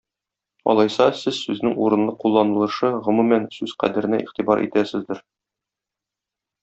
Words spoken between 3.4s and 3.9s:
сүз